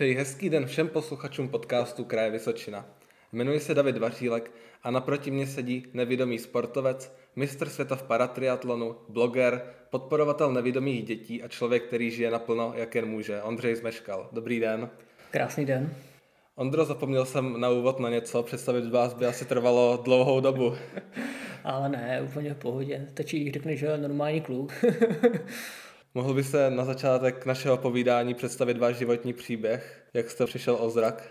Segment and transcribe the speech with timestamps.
[0.00, 2.86] Přeji hezký den všem posluchačům podcastu Kraje Vysočina.
[3.32, 4.50] Jmenuji se David Vařílek
[4.82, 11.48] a naproti mě sedí nevidomý sportovec, mistr světa v paratriatlonu, bloger, podporovatel nevidomých dětí a
[11.48, 13.42] člověk, který žije naplno, jak jen může.
[13.42, 14.28] Ondřej Zmeškal.
[14.32, 14.90] Dobrý den.
[15.30, 15.94] Krásný den.
[16.54, 20.74] Ondro, zapomněl jsem na úvod na něco, představit vás by asi trvalo dlouhou dobu.
[21.64, 23.06] Ale ne, úplně v pohodě.
[23.10, 24.72] Stačí, když řekneš, že je normální kluk.
[26.14, 30.04] Mohl by se na začátek našeho povídání představit váš životní příběh?
[30.14, 31.30] Jak jste přišel o zrak?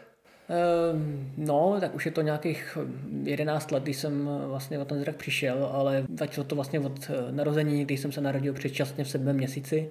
[0.50, 2.78] Ehm, no, tak už je to nějakých
[3.24, 7.32] 11 let, když jsem vlastně o ten zrak přišel, ale začalo to vlastně od eh,
[7.32, 9.90] narození, když jsem se narodil předčasně v sedmém měsíci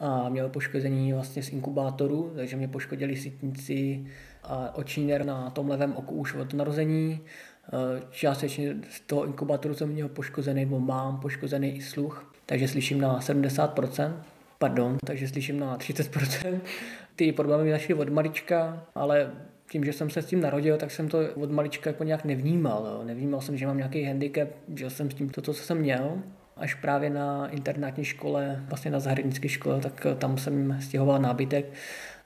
[0.00, 4.06] a měl poškození vlastně z inkubátoru, takže mě poškodili sítnici
[4.42, 7.20] a oční na tom levém oku už od narození.
[7.66, 13.00] Eh, částečně z toho inkubátoru jsem měl poškozený, nebo mám poškozený i sluch, takže slyším
[13.00, 14.12] na 70%,
[14.58, 16.60] pardon, takže slyším na 30%.
[17.16, 19.30] Ty problémy mi našly od malička, ale
[19.70, 22.86] tím, že jsem se s tím narodil, tak jsem to od malička jako nějak nevnímal.
[22.86, 23.04] Jo.
[23.04, 26.22] Nevnímal jsem, že mám nějaký handicap, že jsem s tím to, co jsem měl.
[26.56, 31.72] Až právě na internátní škole, vlastně na zahradnické škole, tak tam jsem stěhoval nábytek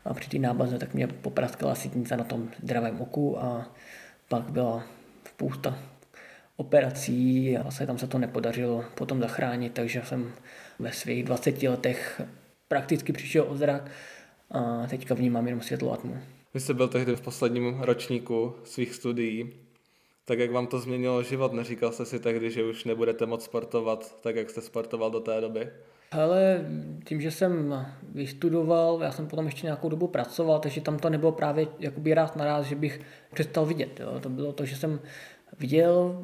[0.04, 3.68] a při té nábaze tak mě popraskala sítnice na tom zdravém oku a
[4.28, 4.82] pak byla
[5.28, 5.78] spousta
[6.62, 10.32] operací a vlastně tam se to nepodařilo potom zachránit, takže jsem
[10.78, 12.20] ve svých 20 letech
[12.68, 13.90] prakticky přišel o zrak
[14.50, 16.18] a teďka vnímám jenom světlo a tmu.
[16.54, 19.52] Vy jste byl tehdy v posledním ročníku svých studií.
[20.24, 21.52] Tak jak vám to změnilo život?
[21.52, 25.40] Neříkal jste si tehdy, že už nebudete moc sportovat tak, jak jste sportoval do té
[25.40, 25.68] doby?
[26.12, 26.66] Ale
[27.04, 31.32] tím, že jsem vystudoval, já jsem potom ještě nějakou dobu pracoval, takže tam to nebylo
[31.32, 33.00] právě jakoby rád naraz, že bych
[33.34, 34.00] přestal vidět.
[34.00, 34.20] Jo.
[34.20, 35.00] To bylo to, že jsem
[35.58, 36.22] viděl,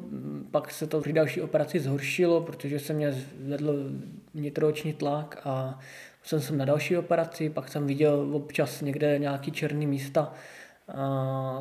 [0.51, 3.91] pak se to při další operaci zhoršilo, protože se mě zvedl
[4.33, 5.79] nitrooční tlak a
[6.23, 10.33] jsem jsem na další operaci, pak jsem viděl občas někde nějaký černý místa,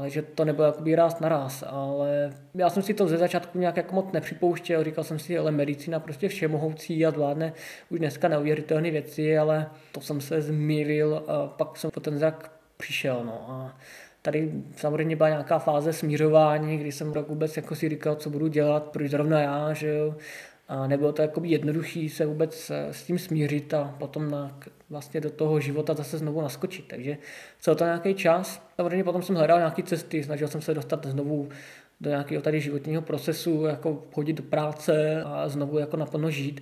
[0.00, 3.76] takže to nebylo jakoby ráz na ráz, ale já jsem si to ze začátku nějak
[3.76, 7.52] jako moc nepřipouštěl, říkal jsem si, ale medicína prostě všemohoucí a zvládne
[7.90, 12.52] už dneska neuvěřitelné věci, ale to jsem se zmýlil a pak jsem po ten zrak
[12.76, 13.22] přišel.
[13.24, 13.44] No.
[13.50, 13.78] A
[14.22, 18.48] tady samozřejmě byla nějaká fáze smířování, kdy jsem tak vůbec jako si říkal, co budu
[18.48, 20.14] dělat, proč zrovna já, že jo.
[20.68, 24.58] A nebylo to jako jednoduché se vůbec eh, s tím smířit a potom na,
[24.90, 26.88] vlastně do toho života zase znovu naskočit.
[26.88, 27.18] Takže
[27.60, 28.62] co to nějaký čas.
[28.76, 31.48] Samozřejmě potom jsem hledal nějaké cesty, snažil jsem se dostat znovu
[32.00, 36.60] do nějakého tady životního procesu, jako chodit do práce a znovu jako naplno žít.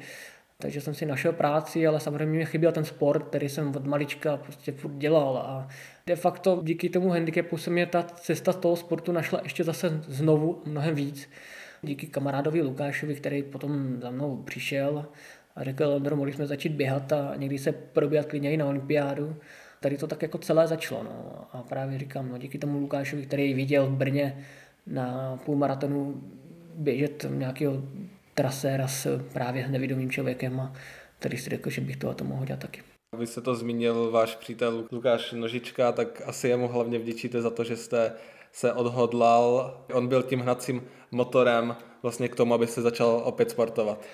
[0.58, 4.36] Takže jsem si našel práci, ale samozřejmě mi chyběl ten sport, který jsem od malička
[4.36, 5.68] prostě furt dělal a
[6.06, 10.00] de facto díky tomu handicapu se mě ta cesta z toho sportu našla ještě zase
[10.08, 11.28] znovu mnohem víc.
[11.82, 15.06] Díky kamarádovi Lukášovi, který potom za mnou přišel
[15.56, 19.36] a řekl, Ondro, mohli jsme začít běhat a někdy se probíhat klidně i na olympiádu.
[19.80, 21.02] Tady to tak jako celé začalo.
[21.02, 21.46] No.
[21.52, 24.44] A právě říkám, no, díky tomu Lukášovi, který viděl v Brně
[24.86, 26.22] na půlmaratonu
[26.74, 27.82] běžet nějakého
[28.36, 30.72] traséra s právě nevidomým člověkem a
[31.18, 32.82] tady si řekl, že bych to mohl dělat taky.
[33.18, 37.64] Vy jste to zmínil, váš přítel Lukáš Nožička, tak asi jemu hlavně vděčíte za to,
[37.64, 38.12] že jste
[38.52, 39.74] se odhodlal.
[39.92, 44.04] On byl tím hnacím motorem vlastně k tomu, aby se začal opět sportovat.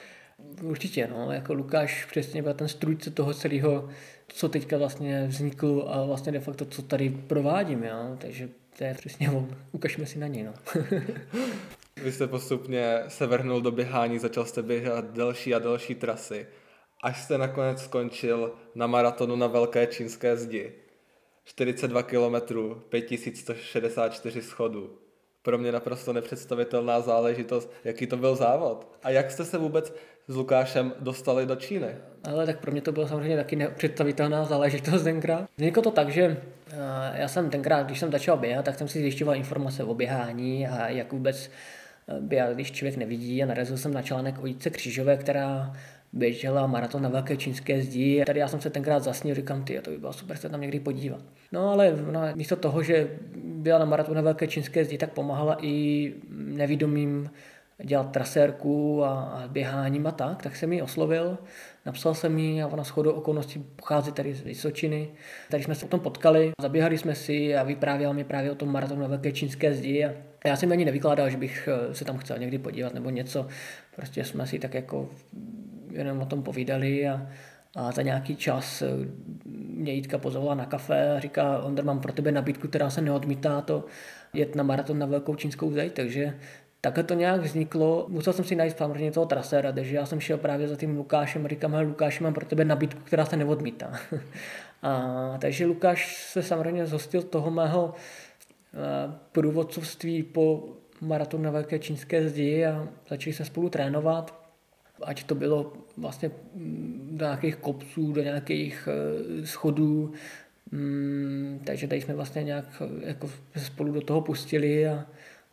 [0.63, 3.89] Určitě, no, jako Lukáš přesně byl ten strůjce toho celého,
[4.29, 8.17] co teďka vlastně vzniklo a vlastně de facto, co tady provádím, jo?
[8.19, 9.49] takže to je přesně on.
[9.73, 10.53] Ukažme si na něj, no.
[11.97, 16.47] Vy jste postupně se vrhnul do běhání, začal jste běhat delší a delší trasy,
[17.03, 20.73] až jste nakonec skončil na maratonu na Velké čínské zdi.
[21.45, 22.35] 42 km,
[22.89, 24.99] 5164 schodů.
[25.43, 28.87] Pro mě naprosto nepředstavitelná záležitost, jaký to byl závod.
[29.03, 29.95] A jak jste se vůbec
[30.29, 31.97] s Lukášem dostali do Číny?
[32.25, 35.49] Ale tak pro mě to bylo samozřejmě taky nepředstavitelná záležitost tenkrát.
[35.57, 36.77] Vzniklo to tak, že eh,
[37.15, 40.89] já jsem tenkrát, když jsem začal běhat, tak jsem si zjišťoval informace o běhání a
[40.89, 41.51] jak vůbec
[42.21, 45.73] běhat, když člověk nevidí a narazil jsem na článek o Jitce Křížové, která
[46.13, 48.23] běžela maraton na velké čínské zdi.
[48.27, 50.81] Tady já jsem se tenkrát zasnil, říkám, ty, to by bylo super se tam někdy
[50.81, 51.21] podívat.
[51.53, 53.11] No ale no, místo toho, že
[53.45, 57.31] byla na maratonu na velké čínské zdi, tak pomáhala i nevidomým
[57.85, 61.39] dělat trasérku a, a běháním a tak, tak jsem ji oslovil,
[61.87, 65.09] napsal jsem jí a ona shodou okolností pochází tady z Vysočiny.
[65.51, 69.01] Tady jsme se potom potkali, zaběhali jsme si a vyprávěl mi právě o tom maratonu
[69.01, 70.13] na velké čínské zdi a
[70.45, 73.47] já jsem ani nevykládal, že bych eh, se tam chtěl někdy podívat nebo něco.
[73.97, 75.09] Prostě jsme si tak jako
[75.91, 77.27] jenom o tom povídali a,
[77.77, 78.87] a za nějaký čas eh,
[79.83, 83.61] mě Jitka pozvala na kafe a říká, Ondr, mám pro tebe nabídku, která se neodmítá,
[83.61, 83.85] to
[84.33, 86.35] jet na maraton na Velkou čínskou zeď, takže
[86.81, 88.07] takhle to nějak vzniklo.
[88.09, 91.45] Musel jsem si najít samozřejmě toho trasera, takže já jsem šel právě za tím Lukášem
[91.45, 93.93] a říkám, hele Lukáši, mám pro tebe nabídku, která se neodmítá.
[94.83, 97.95] a, takže Lukáš se samozřejmě zhostil toho mého
[99.33, 100.69] průvodcovství po
[101.01, 104.43] maratonu na Velké čínské zdi a začali jsme spolu trénovat.
[105.03, 110.13] Ať to bylo vlastně mm, do nějakých kopců, do nějakých eh, schodů,
[110.73, 115.07] Mm, takže tady jsme vlastně nějak jako spolu do toho pustili a,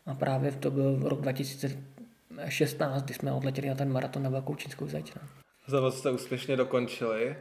[0.06, 4.88] a právě to byl rok 2016, kdy jsme odletěli na ten maraton na Velkou čínskou
[4.88, 5.13] zeď.
[5.15, 5.22] No.
[5.68, 7.36] Závod jste úspěšně dokončili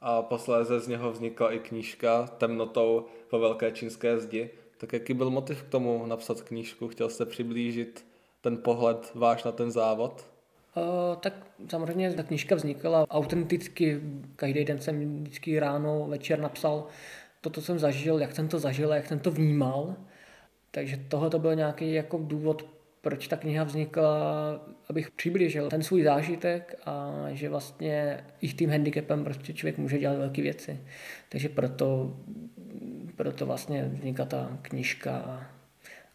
[0.00, 4.50] a posléze z něho vznikla i knížka Temnotou po Velké čínské zdi.
[4.78, 6.88] Tak jaký byl motiv k tomu napsat knížku?
[6.88, 8.06] Chtěl jste přiblížit
[8.40, 10.26] ten pohled váš na ten závod?
[10.76, 14.00] Uh, tak samozřejmě ta knížka vznikla autenticky.
[14.36, 16.86] Každý den jsem vždycky ráno, večer napsal
[17.40, 19.96] to, co jsem zažil, jak jsem to zažil jak jsem to vnímal.
[20.70, 22.66] Takže tohle to byl nějaký jako důvod,
[23.00, 24.16] proč ta kniha vznikla,
[24.90, 30.18] abych přiblížil ten svůj zážitek a že vlastně i tím handicapem prostě člověk může dělat
[30.18, 30.80] velké věci.
[31.28, 32.16] Takže proto,
[33.16, 35.46] proto vlastně vznikla ta knižka,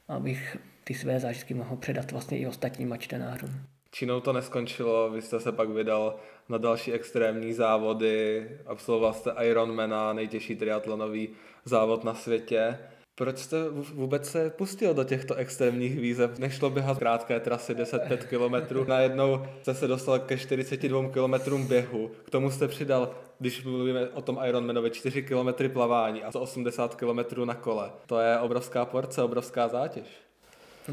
[0.08, 3.50] abych ty své zážitky mohl předat vlastně i ostatním čtenářům.
[3.92, 6.16] Čínou to neskončilo, vy jste se pak vydal
[6.50, 11.30] na další extrémní závody, absolvoval jste Ironmana, nejtěžší triatlonový
[11.66, 12.78] závod na světě.
[13.20, 13.58] Proč jste
[13.94, 16.40] vůbec se pustil do těchto extrémních výzev?
[16.40, 22.30] Nešlo běhat krátké trasy 10-5 km, najednou jste se dostal ke 42 km běhu, k
[22.30, 27.54] tomu jste přidal, když mluvíme o tom Ironmanovi, 4 km plavání a 180 km na
[27.54, 27.92] kole.
[28.06, 30.06] To je obrovská porce, obrovská zátěž.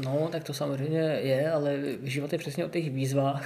[0.05, 3.45] No, tak to samozřejmě je, ale život je přesně o těch výzvách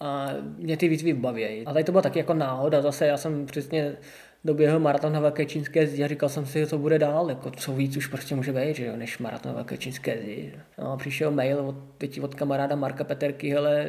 [0.00, 1.66] a mě ty výzvy baví.
[1.66, 3.96] A tady to byla taky jako náhoda, zase já jsem přesně
[4.44, 7.72] doběhl maraton na Velké čínské zdi a říkal jsem si, co bude dál, jako co
[7.72, 10.54] víc už prostě může být, že jo, než maraton na Velké čínské zdi.
[10.78, 13.86] No a přišel mail od, teď od kamaráda Marka Peterky, hele,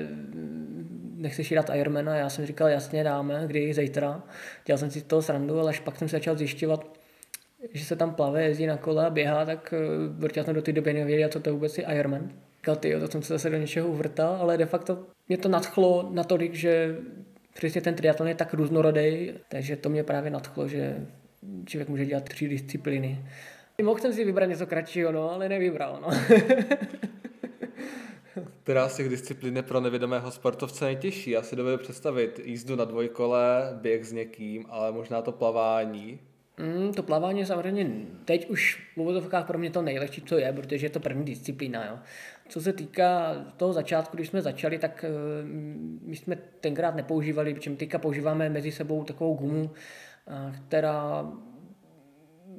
[1.15, 2.15] nechceš jít dát Ironmana?
[2.15, 4.23] Já jsem říkal, jasně dáme, kdy zítra.
[4.65, 6.97] Dělal jsem si to srandu, ale až pak jsem se začal zjišťovat,
[7.73, 10.71] že se tam plave, jezdí na kole a běhá, tak uh, protože jsem do té
[10.71, 12.29] doby nevěděl, co to vůbec je Ironman.
[12.57, 16.09] Říkal, ty, to jsem se zase do něčeho uvrtal, ale de facto mě to nadchlo
[16.13, 16.95] natolik, že
[17.53, 21.07] přesně ten triatlon je tak různorodý, takže to mě právě nadchlo, že
[21.65, 23.25] člověk může dělat tři disciplíny.
[23.81, 26.09] Mohl jsem si vybrat něco kratšího, no, ale nevybral, no.
[28.63, 31.31] Která z těch disciplín je pro nevědomého sportovce nejtěžší?
[31.31, 36.19] Já si dovedu představit jízdu na dvojkole, běh s někým, ale možná to plavání.
[36.57, 37.91] Mm, to plavání je samozřejmě
[38.25, 41.85] teď už v uvozovkách pro mě to nejlehčí, co je, protože je to první disciplína.
[41.85, 41.99] Jo.
[42.53, 45.49] Co se týká toho začátku, když jsme začali, tak uh,
[46.07, 51.31] my jsme tenkrát nepoužívali, čím teďka používáme mezi sebou takovou gumu, uh, která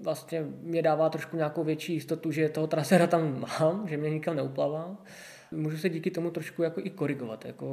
[0.02, 4.36] vlastně mě dává trošku nějakou větší jistotu, že toho trasera tam mám, že mě nikam
[4.36, 4.96] neuplavá
[5.54, 7.66] můžu se díky tomu trošku jako i korigovat, jako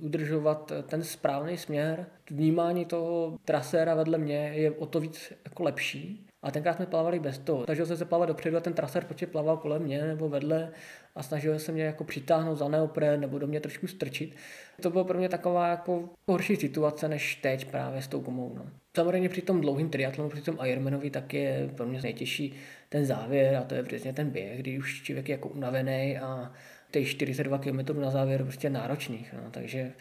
[0.00, 2.06] udržovat ten správný směr.
[2.30, 6.26] Vnímání toho traséra vedle mě je o to víc jako lepší.
[6.44, 7.64] A tenkrát jsme plavali bez toho.
[7.64, 10.70] Snažil jsem se plavat dopředu a ten trasér počet plaval kolem mě nebo vedle
[11.14, 14.36] a snažil se mě jako přitáhnout za neopren nebo do mě trošku strčit.
[14.82, 18.54] To bylo pro mě taková jako horší situace než teď právě s tou gumou.
[18.56, 18.66] No.
[18.96, 22.54] Samozřejmě při tom dlouhým triatlonu, při tom Ironmanovi, tak je pro mě nejtěžší
[22.88, 26.52] ten závěr a to je přesně ten běh, kdy už člověk je jako unavený a
[26.90, 29.92] těch 42 km na závěr prostě náročných, no, takže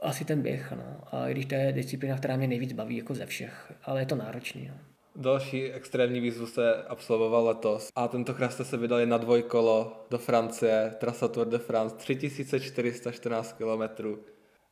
[0.00, 1.00] asi ten běh, no.
[1.12, 4.06] A i když to je disciplína, která mě nejvíc baví jako ze všech, ale je
[4.06, 4.95] to náročný, no.
[5.18, 10.94] Další extrémní výzvu jste absolvoval letos a tentokrát jste se vydali na dvojkolo do Francie,
[10.98, 14.04] trasa Tour de France, 3414 km.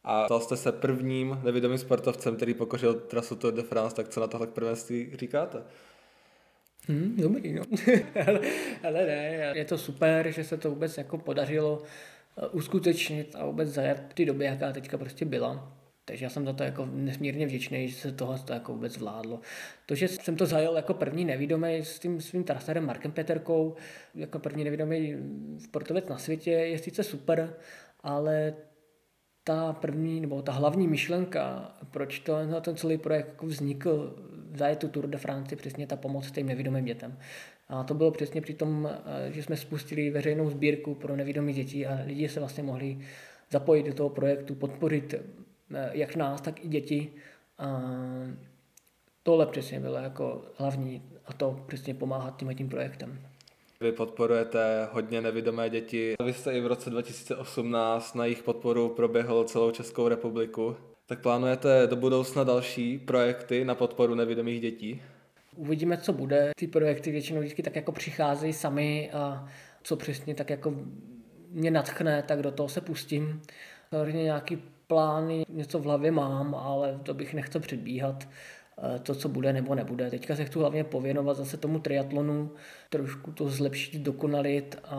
[0.04, 4.20] A stal jste se prvním nevědomým sportovcem, který pokořil trasu Tour de France, tak co
[4.20, 5.62] na tohle prvenství říkáte?
[6.88, 7.62] Hmm, dobrý, no.
[8.84, 11.82] ale, ne, je to super, že se to vůbec jako podařilo
[12.38, 15.83] eh, uskutečnit a vůbec zajet v té době, jaká teďka prostě byla.
[16.04, 19.40] Takže já jsem za to jako nesmírně vděčný, že se tohle to jako vůbec zvládlo.
[19.86, 23.74] To, že jsem to zajel jako první nevidomý s tím svým traserem Markem Peterkou,
[24.14, 25.16] jako první nevidomý
[25.58, 27.54] sportovec na světě, je sice super,
[28.00, 28.54] ale
[29.44, 34.16] ta první, nebo ta hlavní myšlenka, proč to, ten celý projekt jako vznikl,
[34.54, 37.18] zajet tu Tour de France, přesně ta pomoc těm nevidomým dětem.
[37.68, 41.86] A to bylo přesně při tom, eh, že jsme spustili veřejnou sbírku pro nevidomé děti
[41.86, 42.98] a lidi se vlastně mohli
[43.50, 45.22] zapojit do toho projektu, podporit eh,
[45.92, 47.12] jak nás, tak i děti.
[47.58, 47.82] A
[49.22, 53.20] tohle přesně bylo jako hlavní a to přesně pomáhat tím tím projektem.
[53.80, 56.14] Vy podporujete hodně nevidomé děti.
[56.24, 60.76] Vy jste i v roce 2018 na jejich podporu proběhl celou Českou republiku.
[61.06, 65.02] Tak plánujete do budoucna další projekty na podporu nevidomých dětí?
[65.56, 66.50] Uvidíme, co bude.
[66.56, 69.48] Ty projekty většinou vždycky tak jako přicházejí sami a
[69.82, 70.74] co přesně tak jako
[71.50, 73.42] mě natchne, tak do toho se pustím.
[73.90, 74.62] Samozřejmě nějaký
[74.94, 78.28] plány, něco v hlavě mám, ale to bych nechtěl předbíhat
[78.78, 80.10] eh, to, co bude nebo nebude.
[80.10, 82.50] Teďka se chci hlavně pověnovat zase tomu triatlonu,
[82.90, 84.98] trošku to zlepšit, dokonalit a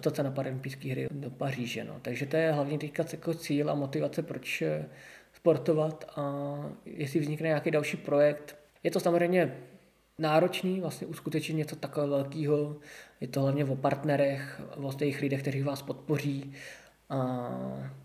[0.00, 1.84] to se na paralympijské hry do Paříže.
[1.84, 1.94] No.
[2.02, 4.86] Takže to je hlavně teďka jako cíl a motivace, proč eh,
[5.32, 8.56] sportovat a jestli vznikne nějaký další projekt.
[8.82, 9.56] Je to samozřejmě
[10.18, 12.76] náročný vlastně uskutečnit něco takového velkého.
[13.20, 16.52] Je to hlavně o partnerech, o těch lidech, kteří vás podpoří.
[17.10, 17.98] A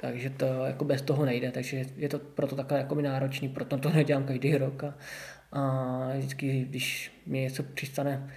[0.00, 3.90] takže to jako bez toho nejde, takže je to proto takové jako náročný, proto to
[3.90, 4.94] nedělám každý rok a,
[5.52, 8.30] a vždycky, když mi něco přistane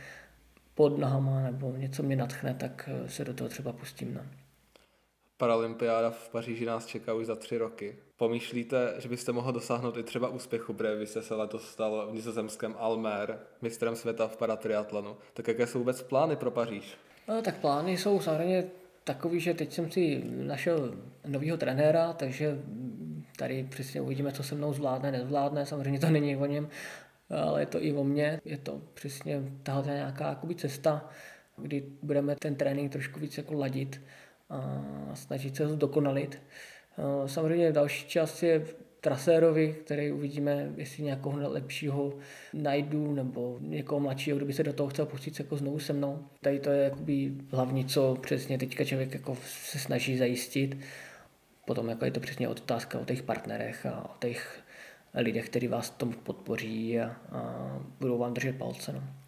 [0.75, 4.13] pod nohama nebo něco mě natchne, tak se do toho třeba pustím.
[4.13, 4.21] No.
[5.37, 7.95] Paralympiáda v Paříži nás čeká už za tři roky.
[8.17, 12.13] Pomýšlíte, že byste mohl dosáhnout i třeba úspěchu, protože vy jste se letos stal v
[12.13, 15.17] nizozemském Almer, mistrem světa v paratriatlonu.
[15.33, 16.97] Tak jaké jsou vůbec plány pro Paříž?
[17.27, 18.63] No, tak plány jsou samozřejmě
[19.03, 20.95] takový, že teď jsem si našel
[21.27, 22.59] nového trenéra, takže
[23.37, 25.65] tady přesně uvidíme, co se mnou zvládne, nezvládne.
[25.65, 26.69] Samozřejmě to není o něm,
[27.29, 28.41] ale je to i o mně.
[28.45, 31.09] Je to přesně tahle nějaká jakoby cesta,
[31.57, 34.01] kdy budeme ten trénink trošku víc jako ladit
[34.49, 36.41] a snažit se ho dokonalit.
[37.25, 38.65] Samozřejmě další část je
[39.01, 42.13] trasérovi, který uvidíme, jestli nějakého lepšího
[42.53, 46.25] najdu nebo někoho mladšího, kdo by se do toho chtěl pustit jako znovu se mnou.
[46.41, 50.77] Tady to je jakoby hlavní, co přesně teďka člověk jako se snaží zajistit.
[51.65, 54.59] Potom jako je to přesně otázka o těch partnerech a o těch
[55.13, 58.93] lidech, kteří vás tomu podpoří a, a budou vám držet palce.
[58.93, 59.20] No.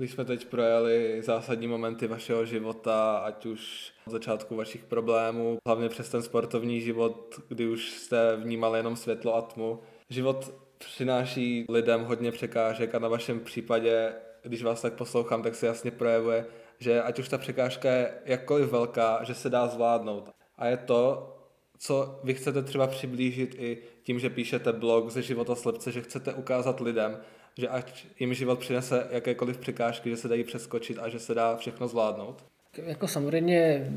[0.00, 5.88] Když jsme teď projeli zásadní momenty vašeho života, ať už od začátku vašich problémů, hlavně
[5.88, 9.80] přes ten sportovní život, kdy už jste vnímali jenom světlo a tmu.
[10.10, 15.66] Život přináší lidem hodně překážek a na vašem případě, když vás tak poslouchám, tak se
[15.66, 16.46] jasně projevuje,
[16.78, 20.30] že ať už ta překážka je jakkoliv velká, že se dá zvládnout.
[20.58, 21.36] A je to,
[21.78, 26.34] co vy chcete třeba přiblížit i tím, že píšete blog ze života slepce, že chcete
[26.34, 27.18] ukázat lidem,
[27.58, 31.56] že ať jim život přinese jakékoliv překážky, že se dají přeskočit a že se dá
[31.56, 32.44] všechno zvládnout?
[32.86, 33.90] Jako samozřejmě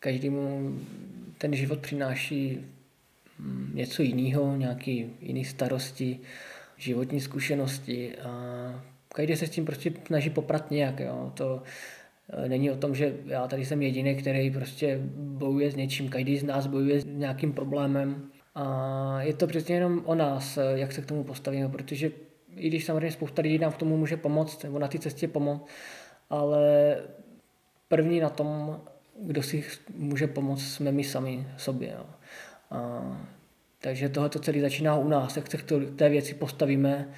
[0.00, 0.78] každému
[1.38, 2.60] ten život přináší
[3.38, 6.20] mm, něco jiného, nějaký jiný starosti,
[6.76, 8.30] životní zkušenosti a
[9.14, 11.00] každý se s tím prostě snaží poprat nějak.
[11.00, 11.32] Jo.
[11.34, 11.62] To
[12.44, 16.38] e, není o tom, že já tady jsem jediný, který prostě bojuje s něčím, každý
[16.38, 21.02] z nás bojuje s nějakým problémem a je to přesně jenom o nás, jak se
[21.02, 22.10] k tomu postavíme, protože
[22.56, 25.66] i když samozřejmě spousta lidí nám v tomu může pomoct, nebo na té cestě pomoct,
[26.30, 26.96] ale
[27.88, 28.80] první na tom,
[29.20, 29.64] kdo si
[29.96, 31.92] může pomoct, jsme my sami sobě.
[31.98, 32.06] Jo.
[32.70, 33.02] A,
[33.80, 35.64] takže tohle to celé začíná u nás, jak se k
[35.96, 37.08] té věci postavíme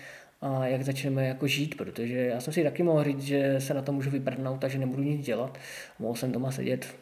[0.41, 3.83] a jak začneme jako žít, protože já jsem si taky mohl říct, že se na
[3.83, 5.59] to můžu vyprdnout a že nebudu nic dělat.
[5.99, 6.97] Mohl jsem doma sedět